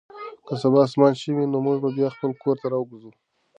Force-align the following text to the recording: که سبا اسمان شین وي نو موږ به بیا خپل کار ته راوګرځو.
که 0.45 0.53
سبا 0.61 0.79
اسمان 0.87 1.13
شین 1.19 1.33
وي 1.35 1.45
نو 1.51 1.57
موږ 1.65 1.77
به 1.83 1.89
بیا 1.97 2.07
خپل 2.15 2.31
کار 2.41 2.55
ته 2.61 2.67
راوګرځو. 2.73 3.11